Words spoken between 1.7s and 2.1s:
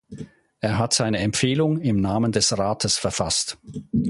im